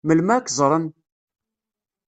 [0.07, 0.85] Melmi ad k-ẓṛen?